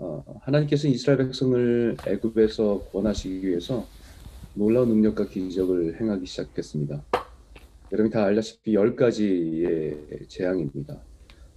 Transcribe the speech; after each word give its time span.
어, 0.00 0.24
하나님께서 0.42 0.88
이스라엘 0.88 1.18
백성을 1.18 1.96
애굽에서 2.06 2.84
구원하시기 2.90 3.46
위해서 3.46 3.86
놀라운 4.54 4.88
능력과 4.88 5.28
기적을 5.28 6.00
행하기 6.00 6.24
시작했습니다. 6.24 7.04
여러분이 7.92 8.10
다 8.10 8.24
알다시피 8.24 8.74
열 8.74 8.96
가지의 8.96 10.26
재앙입니다. 10.28 11.06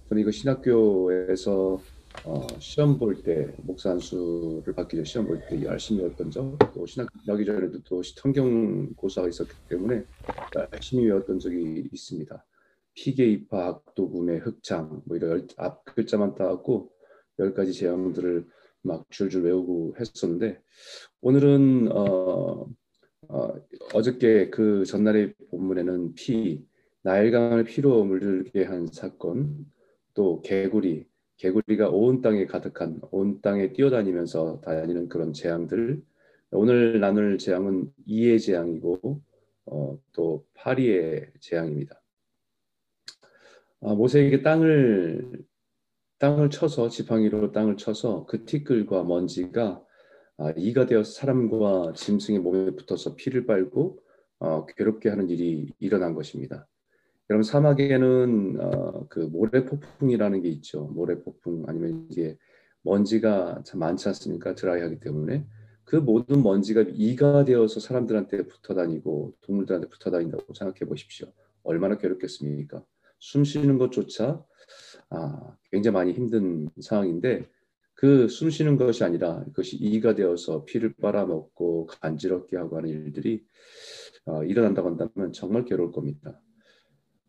저는 0.08 0.20
이거 0.20 0.30
신학교에서 0.30 1.80
어, 2.26 2.46
시험 2.60 2.98
볼 2.98 3.22
때 3.22 3.54
목사 3.62 3.90
안수를 3.92 4.74
받기 4.74 4.96
전에 4.96 5.04
시험 5.04 5.26
볼 5.26 5.40
때 5.48 5.62
열심히 5.62 6.02
외웠던 6.02 6.30
적, 6.30 6.58
또 6.74 6.86
신학 6.86 7.08
나기 7.26 7.46
전에도 7.46 7.82
또 7.84 8.02
성경 8.02 8.92
고사가 8.94 9.28
있었기 9.28 9.52
때문에 9.68 10.04
열심히 10.72 11.06
외웠던 11.06 11.38
적이 11.38 11.88
있습니다. 11.92 12.44
피계 12.94 13.26
입학, 13.26 13.94
도금의 13.94 14.40
흑창, 14.40 15.02
뭐 15.06 15.16
이런 15.16 15.48
앞 15.56 15.84
글자만 15.86 16.34
따갖고 16.34 16.93
열 17.38 17.54
가지 17.54 17.72
재앙들을 17.72 18.46
막 18.82 19.10
줄줄 19.10 19.44
외우고 19.44 19.94
했었는데 19.98 20.60
오늘은 21.20 21.90
어, 21.90 22.66
어, 23.28 23.54
어 23.94 24.02
저께 24.02 24.50
그 24.50 24.84
전날의 24.84 25.34
본문에는 25.50 26.14
피, 26.14 26.64
나일강을 27.02 27.64
피로 27.64 28.04
물들게 28.04 28.64
한 28.64 28.86
사건, 28.86 29.66
또 30.14 30.40
개구리, 30.42 31.06
개구리가 31.36 31.88
온 31.90 32.22
땅에 32.22 32.46
가득한 32.46 33.00
온 33.10 33.40
땅에 33.40 33.72
뛰어다니면서 33.72 34.60
다니는 34.60 35.08
그런 35.08 35.32
재앙들. 35.32 36.02
오늘 36.52 37.00
나눌 37.00 37.36
재앙은 37.38 37.92
이의 38.06 38.38
재앙이고 38.38 39.20
어, 39.66 39.98
또 40.12 40.46
파리의 40.54 41.32
재앙입니다. 41.40 42.00
아, 43.80 43.94
모세에게 43.94 44.42
땅을 44.42 45.44
땅을 46.18 46.50
쳐서 46.50 46.88
지팡이로 46.88 47.52
땅을 47.52 47.76
쳐서 47.76 48.24
그 48.26 48.44
티끌과 48.44 49.04
먼지가 49.04 49.82
아, 50.36 50.52
이가 50.56 50.86
되어 50.86 51.04
사람과 51.04 51.92
짐승의 51.94 52.40
몸에 52.40 52.70
붙어서 52.72 53.14
피를 53.14 53.46
빨고 53.46 54.00
어, 54.38 54.66
괴롭게 54.66 55.08
하는 55.08 55.28
일이 55.28 55.72
일어난 55.78 56.14
것입니다. 56.14 56.66
여러분 57.30 57.42
사막에는 57.42 58.58
어, 58.60 59.06
그 59.08 59.20
모래 59.20 59.64
폭풍이라는 59.64 60.42
게 60.42 60.48
있죠. 60.50 60.86
모래 60.86 61.20
폭풍 61.22 61.64
아니면 61.66 62.06
이게 62.10 62.36
먼지가 62.82 63.62
참 63.64 63.80
많지 63.80 64.08
않습니까? 64.08 64.54
드라이하기 64.54 65.00
때문에 65.00 65.46
그 65.84 65.96
모든 65.96 66.42
먼지가 66.42 66.84
이가 66.88 67.44
되어서 67.44 67.80
사람들한테 67.80 68.46
붙어 68.46 68.74
다니고 68.74 69.34
동물들한테 69.42 69.88
붙어 69.88 70.10
다닌다고 70.10 70.52
생각해 70.52 70.80
보십시오. 70.88 71.28
얼마나 71.62 71.96
괴롭겠습니까? 71.96 72.84
숨 73.18 73.44
쉬는 73.44 73.78
것조차 73.78 74.44
아, 75.14 75.56
굉장히 75.70 75.94
많이 75.94 76.12
힘든 76.12 76.68
상황인데 76.80 77.48
그 77.94 78.28
숨 78.28 78.50
쉬는 78.50 78.76
것이 78.76 79.04
아니라 79.04 79.44
그것이 79.46 79.76
이가 79.76 80.14
되어서 80.14 80.64
피를 80.64 80.94
빨아먹고 81.00 81.86
간지럽게 81.86 82.56
하고 82.56 82.76
하는 82.76 82.90
일들이 82.90 83.44
어, 84.26 84.42
일어난다고 84.44 84.88
한다면 84.88 85.32
정말 85.32 85.64
괴로울 85.64 85.92
겁니다. 85.92 86.40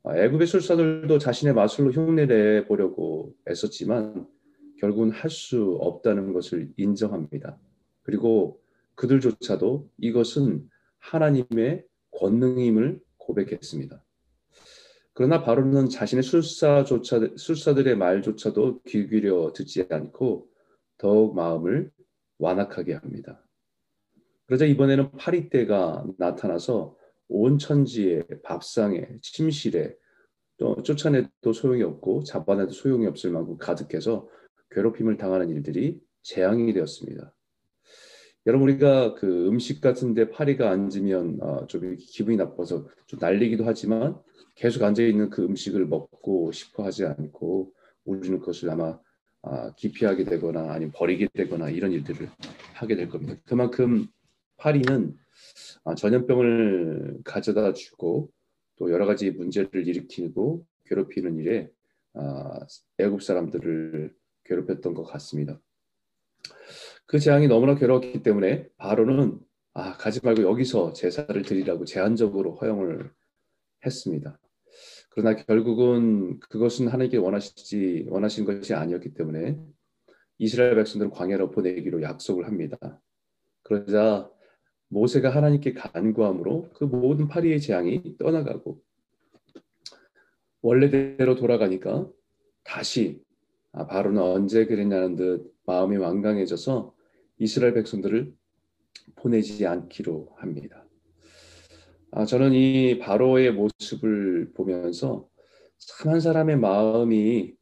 아, 0.04 0.18
애굽의 0.18 0.48
술사들도 0.48 1.18
자신의 1.20 1.54
마술로 1.54 1.92
흉내내 1.92 2.66
보려고 2.68 3.34
애썼지만 3.48 4.28
결국은 4.80 5.12
할 5.12 5.30
수 5.30 5.78
없다는 5.80 6.34
것을 6.34 6.72
인정합니다. 6.78 7.58
그리고 8.04 8.62
그들조차도 8.96 9.90
이것은 10.00 10.70
하나님의 11.00 11.86
권능임을 12.12 13.00
고백했습니다. 13.18 14.05
그러나 15.16 15.42
바로는 15.42 15.88
자신의 15.88 16.24
술사조차 16.24 17.22
술사들의 17.38 17.96
말조차도 17.96 18.82
귀 18.84 19.08
기울여 19.08 19.54
듣지 19.56 19.88
않고 19.90 20.50
더욱 20.98 21.36
마음을 21.36 21.90
완악하게 22.38 22.96
합니다. 22.96 23.42
그러자 24.46 24.66
이번에는 24.66 25.12
파리떼가 25.14 26.06
나타나서 26.18 26.98
온 27.30 27.58
천지에 27.58 28.24
밥상에 28.44 29.08
침실에 29.22 29.96
또 30.58 30.84
쫓아내도 30.84 31.54
소용이 31.54 31.82
없고 31.84 32.24
잡아내도 32.24 32.72
소용이 32.72 33.08
없을 33.08 33.32
만큼 33.32 33.58
가득해서 33.58 34.28
괴롭힘을 34.72 35.16
당하는 35.16 35.50
일들이 35.50 35.98
재앙이 36.24 36.74
되었습니다. 36.74 37.34
여러분 38.48 38.68
우리가 38.68 39.14
그 39.16 39.48
음식 39.48 39.80
같은데 39.80 40.30
파리가 40.30 40.70
앉으면 40.70 41.40
어, 41.42 41.68
좀 41.68 41.96
기분이 41.98 42.36
나빠서 42.36 42.90
좀 43.08 43.20
날리기도 43.20 43.64
하지만 43.66 44.20
계속 44.56 44.84
앉아 44.84 45.04
있는 45.04 45.30
그 45.30 45.44
음식을 45.44 45.86
먹고 45.86 46.52
싶어 46.52 46.84
하지 46.84 47.06
않고 47.06 47.74
우리는 48.06 48.40
그것을 48.40 48.70
아마 48.70 48.98
아, 49.42 49.74
기피하게 49.76 50.24
되거나 50.24 50.72
아니면 50.72 50.92
버리게 50.96 51.28
되거나 51.34 51.70
이런 51.70 51.92
일들을 51.92 52.30
하게 52.74 52.96
될 52.96 53.10
겁니다. 53.10 53.36
그만큼 53.46 54.08
파리는 54.58 55.16
아, 55.84 55.94
전염병을 55.94 57.20
가져다 57.24 57.74
주고 57.74 58.32
또 58.78 58.92
여러 58.92 59.06
가지 59.06 59.30
문제를 59.32 59.88
일으키고 59.88 60.66
괴롭히는 60.86 61.38
일에 61.38 61.70
아, 62.14 62.60
애굽 62.98 63.22
사람들을 63.22 64.16
괴롭혔던 64.46 64.94
것 64.94 65.04
같습니다. 65.04 65.60
그 67.06 67.20
재앙이 67.20 67.48
너무나 67.48 67.76
괴로웠기 67.76 68.24
때문에 68.24 68.68
바로는 68.78 69.40
아, 69.74 69.98
가지 69.98 70.22
말고 70.24 70.44
여기서 70.44 70.94
제사를 70.94 71.40
드리라고 71.42 71.86
제한적으로 71.86 72.56
허용을 72.56 73.12
했습니다. 73.86 74.40
그러나 75.16 75.34
결국은 75.34 76.42
그것은 76.42 76.90
하나님께 76.90 77.16
원하시지 77.18 78.08
원하신 78.10 78.44
것이 78.44 78.74
아니었기 78.74 79.14
때문에 79.14 79.58
이스라엘 80.38 80.76
백성들을 80.76 81.10
광야로 81.12 81.52
보내기로 81.52 82.02
약속을 82.02 82.46
합니다. 82.46 83.02
그러자 83.64 84.30
모세가 84.90 85.30
하나님께 85.30 85.74
간구함으로 85.74 86.72
그 86.74 86.84
모든 86.84 87.30
파리의 87.30 87.62
재앙이 87.62 88.18
떠나가고 88.18 88.82
원래대로 90.62 91.36
돌아가니까 91.36 92.10
다시 92.66 93.24
아, 93.72 93.88
바로는 93.88 94.22
언제 94.22 94.66
그랬냐는 94.66 95.16
듯 95.16 95.56
마음이 95.66 95.96
완강해져서 95.96 96.94
이스라엘 97.38 97.74
백성들을 97.74 98.34
보내지 99.16 99.66
않기로 99.66 100.34
합니다. 100.36 100.85
아, 102.18 102.24
저는 102.26 102.54
이 102.54 102.98
바로의 103.00 103.52
모습을 103.52 104.54
보면서 104.54 105.28
참 105.78 106.12
한 106.14 106.22
사람의 106.22 106.58
마음이 106.58 107.54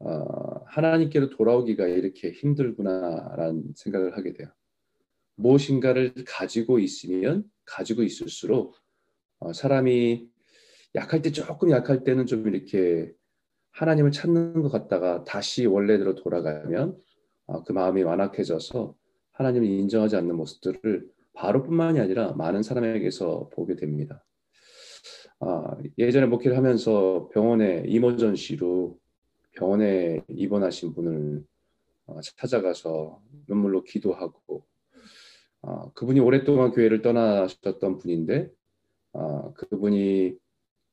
어, 0.00 0.64
하나님께로 0.66 1.30
돌아오기가 1.30 1.86
이렇게 1.86 2.30
힘들구나라는 2.32 3.72
생각을 3.74 4.14
하게 4.16 4.34
돼요. 4.34 4.48
무엇인가를 5.36 6.12
가지고 6.26 6.78
있으면 6.80 7.44
가지고 7.64 8.02
있을수록 8.02 8.76
어, 9.38 9.54
사람이 9.54 10.28
약할 10.94 11.22
때 11.22 11.32
조금 11.32 11.70
약할 11.70 12.04
때는 12.04 12.26
좀 12.26 12.46
이렇게 12.46 13.10
하나님을 13.70 14.10
찾는 14.10 14.60
것 14.60 14.68
같다가 14.68 15.24
다시 15.24 15.64
원래대로 15.64 16.14
돌아가면 16.14 16.98
어, 17.46 17.64
그 17.64 17.72
마음이 17.72 18.02
완악해져서 18.02 18.94
하나님을 19.32 19.66
인정하지 19.66 20.16
않는 20.16 20.36
모습들을 20.36 21.08
바로뿐만이 21.34 22.00
아니라 22.00 22.32
많은 22.32 22.62
사람에게서 22.62 23.50
보게 23.52 23.76
됩니다. 23.76 24.24
아, 25.40 25.76
예전에 25.98 26.26
목회를 26.26 26.56
하면서 26.56 27.28
병원에 27.32 27.84
이모전 27.86 28.36
씨로 28.36 28.98
병원에 29.52 30.22
입원하신 30.28 30.94
분을 30.94 31.44
어, 32.06 32.20
찾아가서 32.20 33.20
눈물로 33.48 33.82
기도하고 33.84 34.64
어, 35.62 35.92
그분이 35.92 36.20
오랫동안 36.20 36.70
교회를 36.70 37.02
떠나셨던 37.02 37.98
분인데 37.98 38.50
어, 39.12 39.54
그분이 39.54 40.36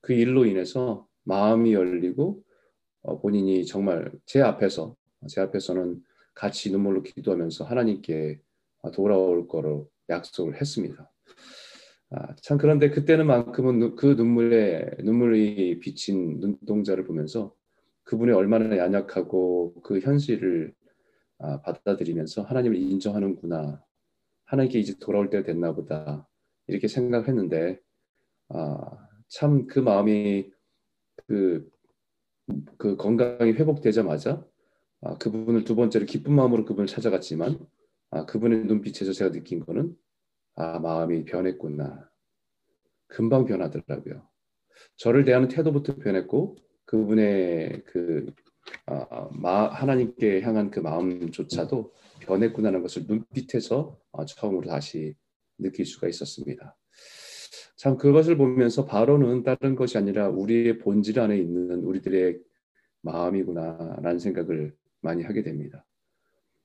그 0.01 0.13
일로 0.13 0.45
인해서 0.45 1.07
마음이 1.23 1.73
열리고 1.73 2.41
어, 3.03 3.19
본인이 3.19 3.65
정말 3.65 4.11
제 4.25 4.41
앞에서 4.41 4.95
제 5.27 5.41
앞에서는 5.41 6.01
같이 6.33 6.71
눈물로 6.71 7.03
기도하면서 7.03 7.65
하나님께 7.65 8.39
돌아올 8.93 9.47
거로 9.47 9.89
약속을 10.11 10.59
했습니다. 10.61 11.09
아, 12.11 12.35
참 12.41 12.57
그런데 12.57 12.89
그때는 12.89 13.25
만큼은 13.27 13.95
그 13.95 14.07
눈물에 14.07 14.97
눈물이 15.03 15.79
비친 15.79 16.39
눈동자를 16.39 17.05
보면서 17.05 17.53
그분이 18.03 18.31
얼마나 18.33 18.77
연약하고 18.77 19.81
그 19.83 19.99
현실을 19.99 20.73
아, 21.39 21.61
받아들이면서 21.61 22.43
하나님을 22.43 22.77
인정하는구나 22.77 23.83
하나님께 24.45 24.79
이제 24.79 24.95
돌아올 24.99 25.29
때가 25.29 25.43
됐나 25.43 25.73
보다 25.73 26.27
이렇게 26.67 26.87
생각했는데 26.87 27.79
아, 28.49 29.07
참 29.29 29.65
그 29.67 29.79
마음이 29.79 30.51
그, 31.27 31.69
그 32.77 32.97
건강이 32.97 33.53
회복되자마자 33.53 34.45
아, 35.01 35.17
그분을 35.17 35.63
두 35.63 35.75
번째로 35.75 36.05
기쁜 36.05 36.33
마음으로 36.35 36.65
그분을 36.65 36.87
찾아갔지만 36.87 37.59
아, 38.11 38.25
그분의 38.25 38.65
눈빛에서 38.65 39.13
제가 39.13 39.31
느낀 39.31 39.61
거는 39.61 39.95
아 40.55 40.79
마음이 40.79 41.25
변했구나 41.25 42.09
금방 43.07 43.45
변하더라고요. 43.45 44.27
저를 44.97 45.25
대하는 45.25 45.47
태도부터 45.47 45.95
변했고 45.95 46.57
그분의 46.85 47.83
그 47.85 48.25
아, 48.85 49.29
마, 49.31 49.67
하나님께 49.67 50.41
향한 50.41 50.71
그 50.71 50.79
마음조차도 50.79 51.93
변했구나라는 52.21 52.81
것을 52.81 53.05
눈빛에서 53.07 53.97
어, 54.11 54.25
처음으로 54.25 54.67
다시 54.67 55.15
느낄 55.57 55.85
수가 55.85 56.07
있었습니다. 56.07 56.77
참 57.75 57.97
그것을 57.97 58.37
보면서 58.37 58.85
바로는 58.85 59.43
다른 59.43 59.75
것이 59.75 59.97
아니라 59.97 60.29
우리의 60.29 60.79
본질 60.79 61.19
안에 61.19 61.37
있는 61.37 61.83
우리들의 61.83 62.39
마음이구나라는 63.01 64.19
생각을 64.19 64.75
많이 65.01 65.23
하게 65.23 65.41
됩니다. 65.41 65.85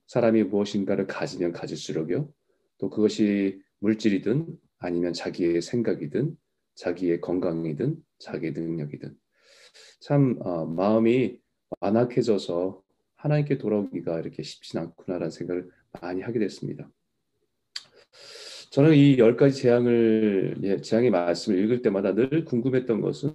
사람이 0.09 0.45
무엇인가를 0.45 1.07
가지면 1.07 1.53
가질수록요, 1.53 2.33
또 2.79 2.91
그것이 2.91 3.63
물질이든 3.81 4.59
아니면 4.79 5.13
자기의 5.13 5.63
생각이든 5.63 6.37
자기의 6.75 7.21
건강이든 7.21 7.97
자기의 8.19 8.53
능력이든 8.53 9.17
참 10.01 10.37
어, 10.41 10.67
마음이 10.67 11.39
완악해져서 11.81 12.83
하나님께 13.17 13.59
돌아오기가 13.59 14.21
이렇게 14.21 14.43
쉽진 14.43 14.81
않구나라는 14.81 15.31
생각을 15.31 15.71
많이 16.01 16.21
하게 16.23 16.39
됐습니다. 16.39 16.89
저는 18.71 18.95
이 18.95 19.17
열 19.19 19.37
가지 19.37 19.63
재앙을 19.63 20.57
예, 20.63 20.81
재앙의 20.81 21.11
말씀을 21.11 21.59
읽을 21.65 21.83
때마다 21.83 22.15
늘 22.15 22.45
궁금했던 22.45 23.01
것은 23.01 23.33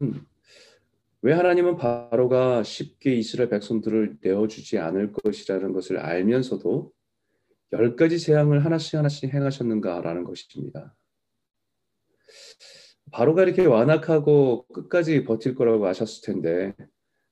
왜 1.23 1.33
하나님은 1.33 1.77
바로가 1.77 2.63
쉽게 2.63 3.15
이스라엘 3.15 3.49
백성들을 3.49 4.17
내어주지 4.21 4.77
않을 4.77 5.11
것이라는 5.13 5.71
것을 5.73 5.97
알면서도 5.97 6.91
열 7.73 7.95
가지 7.95 8.19
재앙을 8.19 8.65
하나씩 8.65 8.95
하나씩 8.95 9.33
행하셨는가라는 9.33 10.23
것입니다. 10.23 10.95
바로가 13.11 13.43
이렇게 13.43 13.65
완악하고 13.65 14.65
끝까지 14.67 15.23
버틸 15.25 15.55
거라고 15.55 15.85
아셨을 15.87 16.23
텐데 16.25 16.73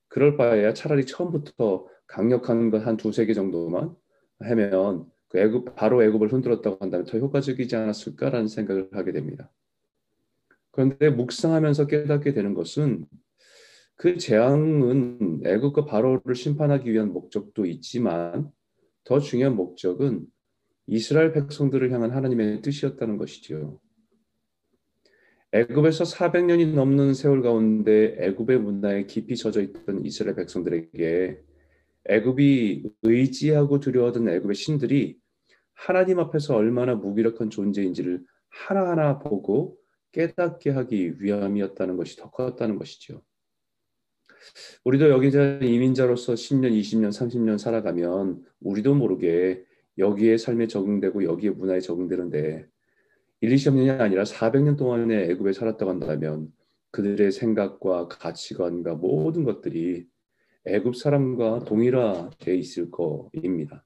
그럴 0.08 0.38
바에야 0.38 0.74
차라리 0.74 1.06
처음부터 1.06 1.88
강력한 2.08 2.72
것 2.72 2.86
한 2.86 2.98
두세 2.98 3.26
개 3.26 3.34
정도만 3.34 3.96
하면 4.40 5.06
그 5.30 5.38
애굽 5.38 5.76
바로 5.76 6.04
애굽을 6.04 6.34
흔들었다고 6.34 6.78
한다면 6.80 7.06
더 7.06 7.18
효과적이지 7.20 7.76
않았을까라는 7.76 8.48
생각을 8.48 8.90
하게 8.94 9.12
됩니다. 9.12 9.52
그런데 10.72 11.10
묵상하면서 11.10 11.88
깨닫게 11.88 12.34
되는 12.34 12.54
것은 12.54 13.06
그 13.96 14.18
재앙은 14.18 15.42
애굽과 15.46 15.86
바로를 15.86 16.34
심판하기 16.34 16.92
위한 16.92 17.12
목적도 17.12 17.66
있지만 17.66 18.52
더 19.10 19.20
중요한 19.20 19.56
목적은 19.56 20.28
이스라엘 20.86 21.34
백성들을 21.34 21.92
향한 21.92 22.12
하나님의 22.12 22.62
뜻이었다는 22.62 23.18
것이지요. 23.18 23.80
애굽에서 25.52 26.04
400년이 26.04 26.76
넘는 26.76 27.16
세월 27.16 27.42
가운데 27.42 28.16
애굽의 28.20 28.60
문화에 28.60 29.08
깊이 29.08 29.36
젖어 29.36 29.62
있던 29.62 30.06
이스라엘 30.06 30.36
백성들에게 30.36 31.42
애굽이 32.06 32.84
의지하고 33.02 33.80
두려워하던 33.80 34.30
애굽의 34.30 34.54
신들이 34.54 35.18
하나님 35.74 36.20
앞에서 36.20 36.56
얼마나 36.56 36.94
무기력한 36.94 37.50
존재인지를 37.50 38.24
하나하나 38.50 39.18
보고 39.18 39.76
깨닫게 40.12 40.70
하기 40.70 41.20
위함이었다는 41.20 41.98
것이 41.98 42.16
더 42.16 42.30
컸다는 42.30 42.78
것이죠. 42.78 43.24
우리도 44.84 45.10
여기자 45.10 45.60
이민자로서 45.62 46.34
10년, 46.34 46.72
20년, 46.80 47.10
30년 47.10 47.58
살아가면 47.58 48.44
우리도 48.62 48.96
모르게 48.96 49.64
여기에 49.98 50.38
삶에 50.38 50.68
적응되고 50.68 51.24
여기에 51.24 51.52
문화에 51.52 51.80
적응되는데 51.80 52.66
1, 53.42 53.50
20년이 53.50 54.00
아니라 54.00 54.24
400년 54.24 54.78
동안에 54.78 55.30
애굽에 55.32 55.54
살았다고 55.54 55.92
한다면 55.92 56.52
그들의 56.92 57.32
생각과 57.32 58.08
가치관과 58.08 58.96
모든 58.96 59.44
것들이 59.44 60.06
애굽 60.66 60.96
사람과 60.96 61.60
동일화되어 61.66 62.54
있을 62.54 62.92
거입니다. 62.92 63.86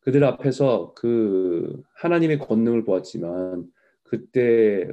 그들 0.00 0.22
앞에서 0.24 0.92
그 0.94 1.82
하나님의 1.96 2.38
권능을 2.38 2.84
보았지만 2.84 3.66
그때 4.02 4.88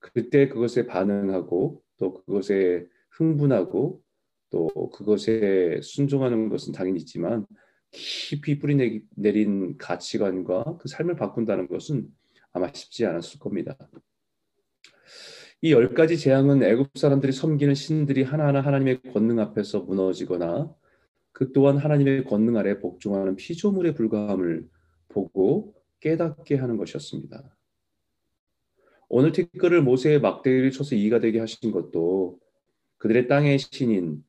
그때 0.00 0.48
그것에 0.48 0.86
반응하고 0.86 1.82
또 1.98 2.14
그것에 2.14 2.86
흥분하고 3.18 4.00
또 4.50 4.68
그것에 4.90 5.80
순종하는 5.82 6.48
것은 6.48 6.72
당연히 6.72 7.00
있지만 7.00 7.46
깊이 7.90 8.58
뿌리 8.58 9.02
내린 9.16 9.76
가치관과 9.76 10.78
그 10.78 10.88
삶을 10.88 11.16
바꾼다는 11.16 11.68
것은 11.68 12.08
아마 12.52 12.72
쉽지 12.72 13.04
않았을 13.06 13.38
겁니다. 13.40 13.76
이 15.60 15.72
열 15.72 15.92
가지 15.92 16.16
재앙은 16.16 16.62
애굽 16.62 16.96
사람들이 16.96 17.32
섬기는 17.32 17.74
신들이 17.74 18.22
하나하나 18.22 18.60
하나님의 18.60 19.02
권능 19.12 19.40
앞에서 19.40 19.80
무너지거나 19.80 20.72
그 21.32 21.52
또한 21.52 21.78
하나님의 21.78 22.24
권능 22.24 22.56
아래 22.56 22.78
복종하는 22.78 23.34
피조물에 23.34 23.94
불과함을 23.94 24.68
보고 25.08 25.74
깨닫게 26.00 26.54
하는 26.54 26.76
것이었습니다. 26.76 27.56
오늘 29.08 29.32
티끌을 29.32 29.82
모세의 29.82 30.20
막대기를 30.20 30.70
쳐서 30.70 30.94
이가 30.94 31.18
되게 31.18 31.40
하신 31.40 31.72
것도 31.72 32.38
그들의 32.98 33.28
땅의 33.28 33.58
신인 33.58 34.24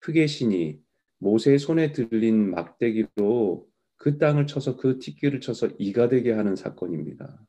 흙의 0.00 0.28
신이 0.28 0.80
모세의 1.18 1.58
손에 1.58 1.92
들린 1.92 2.50
막대기로 2.50 3.68
그 3.96 4.18
땅을 4.18 4.46
쳐서 4.46 4.76
그 4.76 4.98
티끌을 4.98 5.40
쳐서 5.40 5.68
이가 5.78 6.08
되게 6.08 6.32
하는 6.32 6.56
사건입니다. 6.56 7.40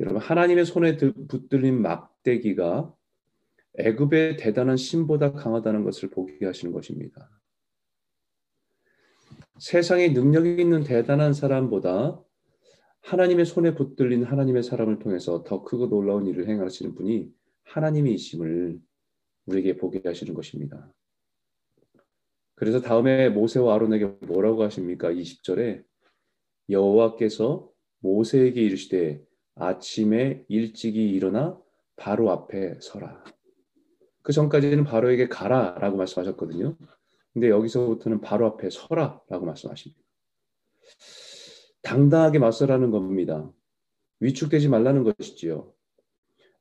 여러분 0.00 0.20
하나님의 0.20 0.64
손에 0.64 0.96
붙들린 0.96 1.80
막대기가 1.80 2.94
애굽의 3.78 4.36
대단한 4.36 4.76
신보다 4.76 5.32
강하다는 5.32 5.84
것을 5.84 6.10
보게 6.10 6.44
하시는 6.44 6.72
것입니다. 6.72 7.30
세상에 9.58 10.08
능력이 10.08 10.60
있는 10.60 10.84
대단한 10.84 11.32
사람보다 11.32 12.22
하나님의 13.00 13.46
손에 13.46 13.74
붙들린 13.74 14.24
하나님의 14.24 14.62
사람을 14.62 14.98
통해서 14.98 15.42
더 15.44 15.62
크고 15.62 15.88
놀라운 15.88 16.26
일을 16.26 16.48
행하시는 16.48 16.94
분이 16.94 17.32
하나님이심을 17.68 18.80
우리에게 19.46 19.76
보게 19.76 20.00
하시는 20.04 20.34
것입니다. 20.34 20.92
그래서 22.54 22.80
다음에 22.80 23.28
모세와 23.28 23.74
아론에게 23.74 24.04
뭐라고 24.26 24.64
하십니까? 24.64 25.10
20절에 25.10 25.84
여호와께서 26.70 27.70
모세에게 28.00 28.60
이르시되 28.62 29.22
아침에 29.54 30.44
일찍이 30.48 31.10
일어나 31.10 31.58
바로 31.96 32.30
앞에 32.30 32.78
서라. 32.80 33.24
그 34.22 34.32
전까지는 34.32 34.84
바로에게 34.84 35.28
가라라고 35.28 35.96
말씀하셨거든요. 35.96 36.76
근데 37.32 37.48
여기서부터는 37.48 38.20
바로 38.20 38.46
앞에 38.46 38.70
서라라고 38.70 39.46
말씀하십니다. 39.46 40.02
당당하게 41.82 42.38
맞서라는 42.38 42.90
겁니다. 42.90 43.50
위축되지 44.20 44.68
말라는 44.68 45.04
것이지요. 45.04 45.72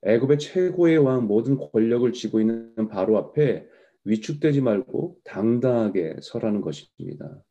애굽의 0.08 0.40
최고의 0.40 1.00
왕 1.00 1.28
모든 1.28 1.58
권력을 1.58 2.12
쥐고 2.14 2.40
있는 2.40 2.88
바로 2.88 3.18
앞에 3.18 3.68
위축되지 4.06 4.62
말고 4.62 5.18
당당하게 5.26 6.16
서라는 6.22 6.62
것입니다. 6.62 7.44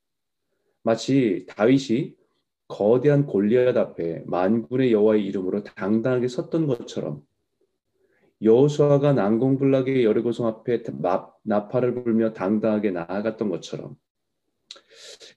마치 0.82 1.44
다윗이 1.50 2.14
거대한 2.66 3.26
골리앗 3.26 3.76
앞에 3.76 4.22
만군의 4.26 4.90
여호와의 4.90 5.26
이름으로 5.26 5.64
당당하게 5.64 6.28
섰던 6.28 6.66
것처럼 6.66 7.20
여호수아가 8.40 9.12
난공불락의 9.12 10.04
여리고성 10.04 10.46
앞에 10.46 10.82
나팔을 11.42 12.04
불며 12.04 12.32
당당하게 12.32 12.90
나아갔던 12.90 13.50
것처럼 13.50 13.96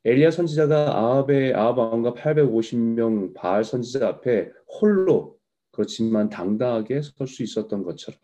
엘리야 0.05 0.31
선지자가 0.31 0.97
아합의 0.97 1.53
아합 1.53 1.77
왕과 1.77 2.13
850명 2.13 3.33
바알 3.33 3.65
선지자 3.65 4.07
앞에 4.07 4.51
홀로 4.79 5.38
그렇지만 5.79 6.29
당당하게 6.29 7.01
설 7.01 7.25
수 7.25 7.41
있었던 7.41 7.83
것처럼 7.83 8.19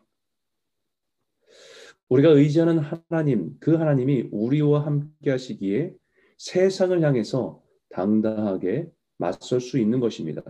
우리가 2.10 2.32
의지하는 2.32 2.80
하나님 2.80 3.58
그 3.62 3.76
하나님이 3.76 4.28
우리와 4.34 4.86
함께 4.86 5.32
하시기에 5.32 5.96
세상을 6.38 7.02
향해서 7.02 7.64
당당하게 7.92 8.92
맞설 9.20 9.62
수 9.62 9.80
있는 9.80 10.02
것입니다. 10.02 10.44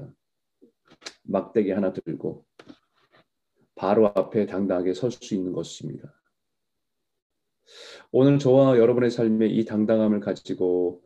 막대기 1.21 1.69
하나 1.69 1.93
들고 1.93 2.43
바로 3.75 4.07
앞에 4.07 4.47
당당하게 4.47 4.95
설 4.95 5.11
수 5.11 5.35
있는 5.35 5.53
것입니다. 5.53 6.11
오늘 8.11 8.39
저와 8.39 8.79
여러분의 8.79 9.11
삶에 9.11 9.45
이 9.45 9.63
당당함을 9.65 10.21
가지고 10.21 11.03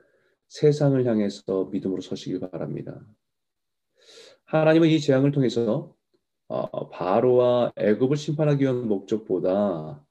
세상을 0.47 1.05
향해서 1.05 1.65
믿음으로 1.65 2.01
서시길 2.01 2.39
바랍니다. 2.39 3.05
하나님은 4.49 4.89
이 4.89 4.99
재앙을 4.99 5.31
통해서 5.31 5.95
어, 6.47 6.89
바로와 6.89 7.71
애굽을 7.75 8.17
심판하기 8.17 8.63
위한 8.63 8.87
목적보다 8.87 10.03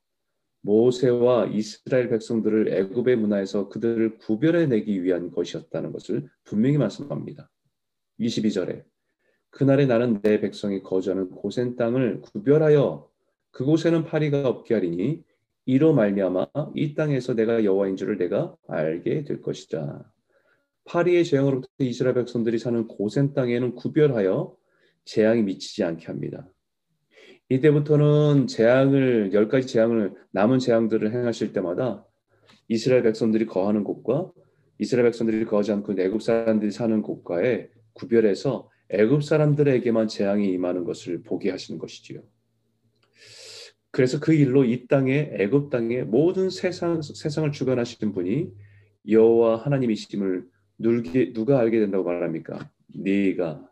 모세와 0.61 1.47
이스라엘 1.47 2.09
백성들을 2.09 2.73
애굽의 2.73 3.17
문화에서 3.17 3.69
그들을 3.69 4.19
구별해내기 4.19 5.03
위한 5.03 5.33
것이었다는 5.33 5.91
것을 5.91 6.29
분명히 6.45 6.79
말씀합니다. 6.79 7.51
22절에 8.21 8.85
그날에 9.51 9.87
나는 9.87 10.21
내 10.23 10.41
백성이 10.41 10.85
거주하는 10.85 11.31
고센 11.31 11.75
땅을 11.75 12.21
구별하여 12.21 13.11
그곳에는 13.51 14.05
파리가 14.05 14.49
없게 14.49 14.75
하리니 14.75 15.25
이로 15.67 15.95
말미암아 15.95 16.47
이 16.77 16.95
땅에서 16.95 17.35
내가 17.35 17.65
여호와인 17.65 17.97
줄을 17.97 18.19
내가 18.19 18.55
알게 18.69 19.25
될 19.25 19.43
것이다. 19.43 20.13
파리의 20.89 21.25
재앙으로부터 21.25 21.69
이스라엘 21.81 22.15
백성들이 22.15 22.59
사는 22.59 22.89
고센 22.89 23.35
땅에는 23.35 23.75
구별하여 23.75 24.57
재앙이 25.05 25.43
미치지 25.43 25.85
않게 25.85 26.07
합니다. 26.07 26.49
이때부터는 27.51 28.47
재앙을 28.47 29.33
열 29.33 29.49
가지 29.49 29.67
재앙을 29.67 30.15
남은 30.33 30.59
재앙들을 30.59 31.13
행하실 31.13 31.53
때마다 31.53 32.07
이스라엘 32.69 33.03
백성들이 33.03 33.47
거하는 33.47 33.85
곳과 33.85 34.31
이스라엘 34.79 35.07
백성들이 35.07 35.45
거하지 35.45 35.73
않고 35.73 35.95
애굽 35.99 36.23
사람들이 36.23 36.71
사는 36.71 37.01
곳과의 37.03 37.71
구별해서 37.95 38.71
애굽 38.91 39.25
사람들에게만 39.25 40.09
재앙이 40.09 40.51
임하는 40.53 40.85
것을 40.85 41.23
보게 41.23 41.51
하시는 41.51 41.79
것이지요. 41.79 42.23
그래서 43.91 44.21
그 44.21 44.33
일로 44.33 44.65
이 44.65 44.87
땅에 44.87 45.31
애굽 45.35 45.71
땅에 45.71 46.03
모든 46.03 46.51
세상 46.51 47.03
세상을 47.03 47.51
주관하시는 47.53 48.13
분이 48.13 48.51
여호와 49.09 49.57
하나님이심을 49.65 50.47
누게, 50.79 51.33
누가 51.33 51.59
알게 51.59 51.81
된다고 51.81 52.05
말합니까? 52.05 52.71
네가 52.89 53.69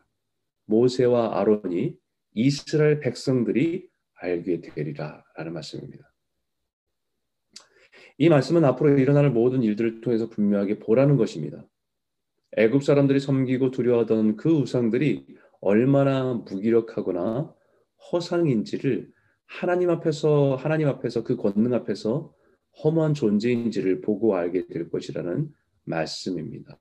모세와 0.65 1.39
아론이 1.39 1.97
이스라엘 2.33 2.99
백성들이 2.99 3.89
알게 4.15 4.61
되리라라는 4.61 5.53
말씀입니다. 5.53 6.13
이 8.19 8.29
말씀은 8.29 8.65
앞으로 8.65 8.97
일어날 8.97 9.29
모든 9.29 9.63
일들을 9.63 10.01
통해서 10.01 10.29
분명하게 10.29 10.79
보라는 10.79 11.17
것입니다. 11.17 11.65
애굽 12.57 12.83
사람들이 12.83 13.19
섬기고 13.19 13.71
두려워하던 13.71 14.37
그 14.37 14.49
우상들이 14.49 15.27
얼마나 15.61 16.33
무기력하거나 16.33 17.53
허상인지를 18.11 19.11
하나님 19.45 19.89
앞에서 19.89 20.55
하나님 20.55 20.87
앞에서 20.87 21.23
그 21.23 21.35
권능 21.35 21.73
앞에서 21.73 22.33
허무한 22.83 23.13
존재인지를 23.13 24.01
보고 24.01 24.35
알게 24.35 24.67
될 24.67 24.89
것이라는 24.89 25.49
말씀입니다. 25.85 26.77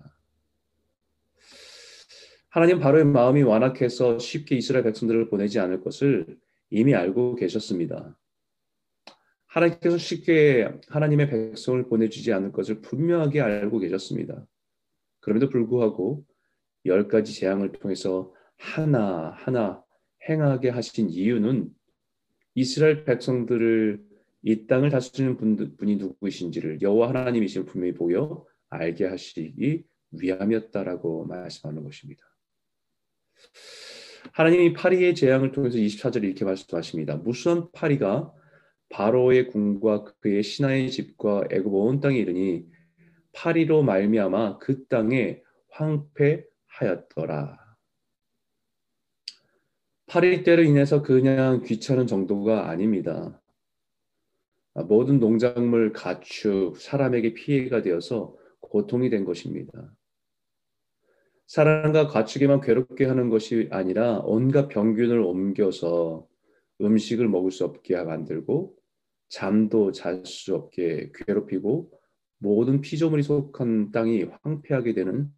하나님 2.56 2.78
바로의 2.78 3.04
마음이 3.04 3.42
완악해서 3.42 4.18
쉽게 4.18 4.56
이스라엘 4.56 4.82
백성들을 4.84 5.28
보내지 5.28 5.60
않을 5.60 5.82
것을 5.82 6.38
이미 6.70 6.94
알고 6.94 7.34
계셨습니다. 7.34 8.18
하나님께서 9.44 9.98
쉽게 9.98 10.72
하나님의 10.88 11.28
백성을 11.28 11.86
보내주지 11.86 12.32
않을 12.32 12.52
것을 12.52 12.80
분명하게 12.80 13.42
알고 13.42 13.80
계셨습니다. 13.80 14.46
그럼에도 15.20 15.50
불구하고 15.50 16.24
열 16.86 17.08
가지 17.08 17.38
재앙을 17.38 17.72
통해서 17.72 18.32
하나 18.56 19.34
하나 19.36 19.84
행하게 20.26 20.70
하신 20.70 21.10
이유는 21.10 21.68
이스라엘 22.54 23.04
백성들을 23.04 24.02
이 24.44 24.66
땅을 24.66 24.88
다스리는 24.88 25.36
분이 25.76 25.96
누구이신지를 25.96 26.80
여호와 26.80 27.10
하나님이심을 27.10 27.66
분명히 27.66 27.92
보여 27.92 28.46
알게 28.70 29.04
하시기 29.04 29.84
위함이었다라고 30.12 31.26
말씀하는 31.26 31.84
것입니다. 31.84 32.24
하나님이 34.32 34.72
파리의 34.72 35.14
재앙을 35.14 35.52
통해서 35.52 35.78
24절에 35.78 36.24
이렇게 36.24 36.44
말씀하십니다. 36.44 37.16
무수한 37.16 37.70
파리가 37.72 38.32
바로의 38.88 39.48
궁과 39.48 40.04
그의 40.20 40.42
신하의 40.42 40.90
집과 40.90 41.44
애굽 41.50 41.72
온 41.72 42.00
땅에 42.00 42.18
이르니 42.18 42.66
파리로 43.32 43.82
말미암아 43.82 44.58
그 44.58 44.86
땅에 44.86 45.42
황폐하였더라. 45.70 47.58
파리 50.06 50.44
때로 50.44 50.62
인해서 50.62 51.02
그냥 51.02 51.62
귀찮은 51.62 52.06
정도가 52.06 52.68
아닙니다. 52.68 53.40
모든 54.88 55.18
농작물, 55.18 55.92
가축, 55.92 56.76
사람에게 56.78 57.34
피해가 57.34 57.82
되어서 57.82 58.36
고통이 58.60 59.10
된 59.10 59.24
것입니다. 59.24 59.95
사람과 61.46 62.08
가축에만 62.08 62.60
괴롭게 62.60 63.04
하는 63.04 63.28
것이 63.30 63.68
아니라 63.70 64.20
온갖 64.24 64.68
병균을 64.68 65.20
옮겨서 65.20 66.26
음식을 66.80 67.28
먹을 67.28 67.50
수 67.50 67.64
없게 67.64 67.96
만들고 68.02 68.76
잠도 69.28 69.92
잘 69.92 70.24
수 70.26 70.54
없게 70.54 71.10
괴롭히고 71.14 71.90
모든 72.38 72.80
피조물이 72.80 73.22
속한 73.22 73.92
땅이 73.92 74.24
황폐하게 74.42 74.94
되는 74.94 75.32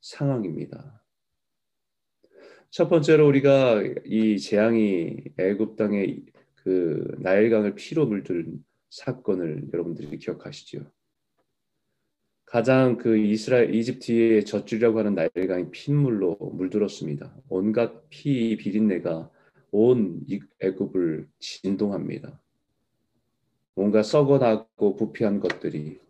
상황입니다. 0.00 1.04
첫 2.70 2.88
번째로 2.88 3.26
우리가 3.28 3.82
이 4.04 4.38
재앙이 4.38 5.16
애굽 5.38 5.76
땅에 5.76 6.18
그 6.54 7.16
나일강을 7.18 7.74
피로 7.74 8.06
물든 8.06 8.64
사건을 8.90 9.68
여러분들이 9.72 10.18
기억하시죠? 10.18 10.90
가장 12.50 12.96
그 12.96 13.16
이스라엘 13.16 13.72
이집트의 13.72 14.44
젖줄이라고 14.44 14.98
하는 14.98 15.14
나일강이 15.14 15.70
핏물로 15.70 16.34
물들었습니다. 16.52 17.32
온갖 17.48 18.02
피 18.10 18.56
비린내가 18.56 19.30
온 19.70 20.26
애굽을 20.58 21.28
진동합니다. 21.38 22.40
뭔가 23.76 24.02
썩어나고 24.02 24.96
부패한 24.96 25.38
것들이 25.38 26.00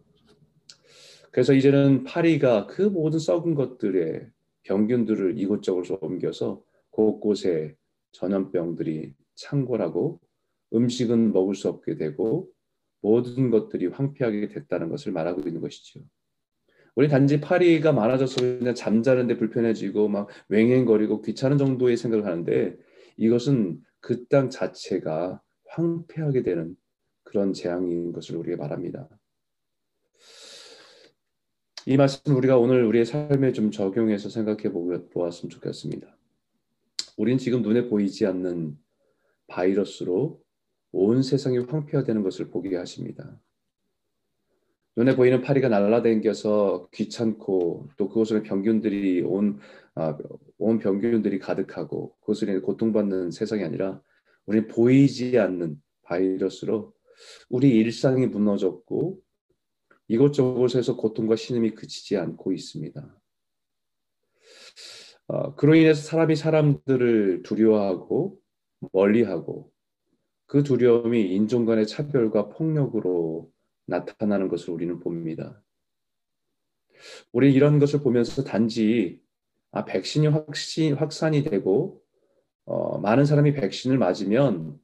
그래서 1.30 1.52
이제는 1.52 2.04
파리가 2.04 2.68
그 2.68 2.80
모든 2.80 3.18
썩은 3.18 3.54
것들의 3.54 4.26
병균들을 4.62 5.38
이곳저곳으로 5.38 5.99
옮겨서 6.00 6.62
곳곳에 6.88 7.76
전염병들이 8.12 9.12
창궐하고 9.35 10.18
음식은 10.73 11.35
먹을 11.35 11.54
수 11.54 11.68
없게 11.68 11.97
되고 11.97 12.49
모든 13.02 13.50
것들이 13.50 13.88
황폐하게 13.88 14.49
됐다는 14.49 14.88
것을 14.88 15.12
말하고 15.12 15.42
있는 15.47 15.61
것이죠. 15.61 16.00
우리 16.97 17.09
단지 17.09 17.40
파리가 17.40 17.92
많아져서 17.92 18.40
그냥 18.59 18.75
잠자는데 18.75 19.37
불편해지고 19.37 20.09
막 20.09 20.28
웽웽거리고 20.50 21.23
귀찮은 21.23 21.59
정도의 21.59 21.97
생각을 21.97 22.26
하는데 22.26 22.76
이것은 23.16 23.80
그 24.00 24.26
땅 24.28 24.50
자체가 24.50 25.42
황폐하게 25.68 26.42
되는 26.42 26.76
그런 27.23 27.52
재앙인 27.52 28.12
것을 28.12 28.37
우리가 28.37 28.56
말합니다. 28.56 29.09
이 31.87 31.97
말씀 31.97 32.35
우리가 32.35 32.59
오늘 32.59 32.85
우리의 32.85 33.04
삶에 33.06 33.52
좀 33.52 33.70
적용해서 33.70 34.28
생각해 34.28 34.70
보았으면 35.11 35.50
좋겠습니다. 35.50 36.16
우린 37.16 37.38
지금 37.38 37.62
눈에 37.62 37.88
보이지 37.88 38.26
않는 38.26 38.78
바이러스로 39.47 40.42
온 40.92 41.23
세상이 41.23 41.59
황폐화되는 41.59 42.23
것을 42.23 42.50
보게 42.50 42.76
하십니다. 42.76 43.40
눈에 45.00 45.16
보이는 45.16 45.40
파리가 45.40 45.71
날아다녀서 45.71 46.90
귀찮고 46.92 47.88
또 47.97 48.09
그곳에 48.09 48.42
병균들이 48.42 49.23
온, 49.23 49.59
아, 49.95 50.14
온 50.59 50.78
병균들이 50.78 51.38
가득하고 51.38 52.14
그것을 52.21 52.61
고통받는 52.61 53.30
세상이 53.30 53.64
아니라 53.64 54.02
우리 54.45 54.66
보이지 54.66 55.38
않는 55.38 55.80
바이러스로 56.02 56.92
우리 57.49 57.71
일상이 57.71 58.26
무너졌고 58.26 59.19
이곳저곳에서 60.09 60.97
고통과 60.97 61.35
신음이 61.35 61.71
그치지 61.76 62.19
않고 62.19 62.52
있습니다. 62.52 63.21
어, 65.28 65.54
그로 65.54 65.76
인해서 65.76 66.02
사람이 66.02 66.37
사람들을 66.37 67.42
두려워하고 67.45 68.38
멀리하고 68.92 69.73
그 70.45 70.62
두려움이 70.62 71.35
인종 71.35 71.64
간의 71.64 71.87
차별과 71.87 72.50
폭력으로 72.50 73.50
나타나는 73.90 74.49
것을 74.49 74.70
우리는 74.70 74.99
봅니다. 75.00 75.62
우리 77.32 77.52
이런 77.52 77.78
것을 77.78 78.00
보면서 78.00 78.44
단지 78.44 79.20
아, 79.73 79.85
백신이 79.85 80.26
확신, 80.26 80.94
확산이 80.94 81.42
되고 81.42 82.02
어, 82.64 82.99
많은 82.99 83.25
사람이 83.25 83.52
백신을 83.54 83.99
맞으면 83.99 84.78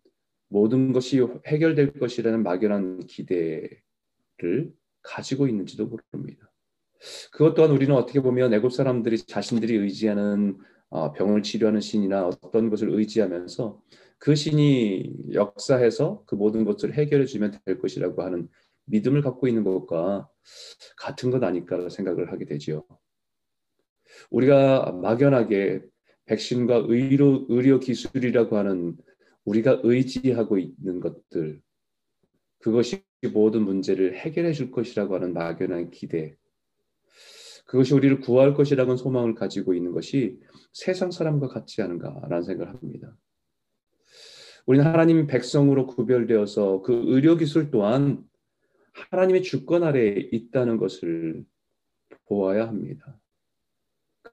모든 0.48 0.92
것이 0.92 1.20
해결될 1.46 1.98
것이라는 1.98 2.42
막연한 2.42 3.06
기대를 3.06 4.72
가지고 5.02 5.48
있는지도 5.48 5.86
모릅니다. 5.86 6.50
그것 7.32 7.54
또한 7.54 7.70
우리는 7.72 7.94
어떻게 7.94 8.20
보면 8.20 8.54
애굽 8.54 8.72
사람들이 8.72 9.18
자신들이 9.18 9.76
의지하는 9.76 10.58
어, 10.88 11.12
병을 11.12 11.42
치료하는 11.42 11.80
신이나 11.80 12.26
어떤 12.26 12.70
것을 12.70 12.90
의지하면서 12.90 13.80
그 14.18 14.34
신이 14.34 15.12
역사해서 15.34 16.22
그 16.26 16.36
모든 16.36 16.64
것을 16.64 16.94
해결해 16.94 17.26
주면 17.26 17.58
될 17.64 17.78
것이라고 17.78 18.22
하는 18.22 18.48
믿음을 18.86 19.22
갖고 19.22 19.48
있는 19.48 19.64
것과 19.64 20.28
같은 20.96 21.30
것 21.30 21.42
아닐까 21.42 21.88
생각을 21.88 22.32
하게 22.32 22.44
되지요. 22.44 22.84
우리가 24.30 24.92
막연하게 24.92 25.82
백신과 26.26 26.86
의료, 26.88 27.46
의료 27.48 27.78
기술이라고 27.78 28.56
하는 28.56 28.96
우리가 29.44 29.80
의지하고 29.84 30.58
있는 30.58 31.00
것들, 31.00 31.60
그것이 32.58 33.04
모든 33.32 33.62
문제를 33.62 34.16
해결해 34.16 34.52
줄 34.52 34.70
것이라고 34.70 35.14
하는 35.14 35.32
막연한 35.32 35.90
기대, 35.90 36.36
그것이 37.66 37.94
우리를 37.94 38.20
구할 38.20 38.54
것이라는 38.54 38.96
소망을 38.96 39.34
가지고 39.34 39.74
있는 39.74 39.92
것이 39.92 40.38
세상 40.72 41.10
사람과 41.10 41.48
같지 41.48 41.82
않은가라는 41.82 42.42
생각을 42.42 42.74
합니다. 42.74 43.16
우리는 44.66 44.84
하나님 44.86 45.26
백성으로 45.26 45.86
구별되어서 45.86 46.82
그 46.82 47.02
의료 47.06 47.36
기술 47.36 47.70
또한 47.70 48.24
하나님의 49.10 49.42
주권 49.42 49.82
아래에 49.82 50.28
있다는 50.32 50.78
것을 50.78 51.44
보아야 52.26 52.66
합니다. 52.66 53.18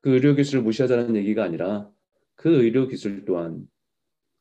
그 0.01 0.11
의료 0.11 0.35
기술을 0.35 0.63
무시하자는 0.63 1.15
얘기가 1.15 1.43
아니라 1.43 1.89
그 2.35 2.63
의료 2.63 2.87
기술 2.87 3.25
또한 3.25 3.67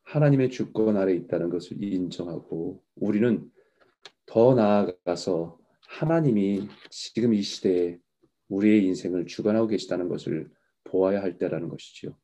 하나님의 0.05 0.51
주권 0.51 0.97
아래 0.97 1.13
에 1.13 1.17
있다는 1.17 1.49
것을 1.51 1.83
인정하고 1.83 2.83
우리는 2.97 3.51
더 4.27 4.55
나아가서 4.55 5.59
하나님이 5.89 6.69
지금 6.91 7.35
이 7.35 7.43
시대에 7.43 7.99
우리의 8.49 8.85
인생을 8.85 9.27
주관하고 9.27 9.69
계시다는 9.69 10.09
것을 10.09 10.51
보아야 10.85 11.23
할 11.23 11.39
때라는 11.39 11.69
것이지요. 11.69 12.17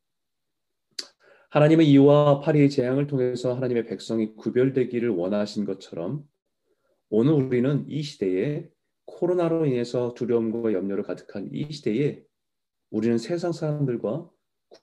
하나님은 1.50 1.85
이와 1.87 2.40
파리의 2.40 2.69
재앙을 2.69 3.07
통해서 3.07 3.55
하나님의 3.55 3.87
백성이 3.87 4.35
구별되기를 4.35 5.09
원하신 5.09 5.64
것처럼 5.64 6.28
오늘 7.10 7.32
우리는 7.32 7.86
이 7.88 8.02
시대에 8.02 8.68
코로나로 9.06 9.64
인해서 9.64 10.12
두려움과 10.12 10.74
염려를 10.74 11.04
가득한 11.04 11.48
이 11.52 11.72
시대에 11.72 12.22
우리는 12.90 13.16
세상 13.16 13.52
사람들과 13.52 14.30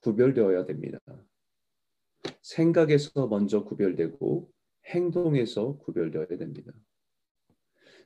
구별되어야 0.01 0.65
됩니다. 0.65 1.00
생각에서 2.41 3.27
먼저 3.27 3.63
구별되고 3.63 4.51
행동에서 4.88 5.77
구별되어야 5.77 6.27
됩니다. 6.27 6.72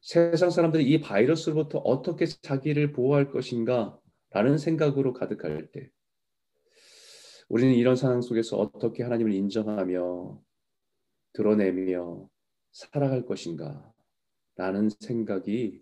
세상 0.02 0.50
사람들이 0.50 0.90
이 0.90 1.00
바이러스로부터 1.00 1.80
어떻게 1.80 2.26
자기를 2.26 2.92
보호할 2.92 3.32
것인가 3.32 4.00
라는 4.32 4.58
생각으로 4.58 5.14
가득할 5.14 5.72
때 5.72 5.90
우리는 7.48 7.74
이런 7.74 7.96
상황 7.96 8.22
속에서 8.22 8.58
어떻게 8.58 9.04
하나님을 9.04 9.34
인정하며 9.34 10.42
드러내며 11.34 12.30
살아갈 12.72 13.26
것인가 13.26 13.92
라는 14.60 14.90
생각이 14.90 15.82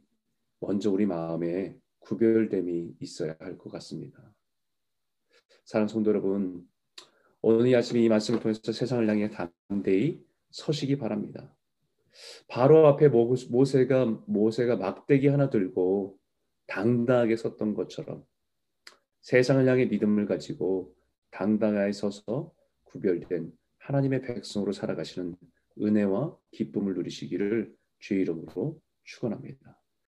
먼저 0.59 0.91
우리 0.91 1.07
마음에 1.07 1.75
구별됨이 1.97 2.97
있어야 2.99 3.35
할 3.39 3.57
것 3.57 3.71
같습니다. 3.71 4.31
사랑 5.65 5.87
성도 5.87 6.11
여러분, 6.11 6.63
오늘 7.41 7.65
이 7.65 7.75
아침에 7.75 8.01
이 8.03 8.07
말씀을 8.07 8.39
통해서 8.39 8.71
세상을 8.71 9.09
향해 9.09 9.31
담대히 9.31 10.23
서시기 10.51 10.99
바랍니다. 10.99 11.51
바로 12.47 12.85
앞에 12.85 13.09
모세가 13.09 14.05
모세가 14.27 14.75
막대기 14.75 15.27
하나 15.27 15.49
들고 15.49 16.19
당당하게 16.67 17.35
섰던 17.35 17.73
것처럼 17.73 18.23
세상을 19.21 19.67
향해 19.67 19.85
믿음을 19.85 20.27
가지고 20.27 20.95
당당하게 21.31 21.93
서서 21.93 22.53
구별된 22.83 23.51
하나님의 23.79 24.21
백성으로 24.21 24.71
살아가시는 24.71 25.35
은혜와 25.81 26.37
기쁨을 26.51 26.93
누리시기를 26.93 27.75
주의 27.99 28.21
이름으로 28.21 28.79
축원합니다. 29.03 29.79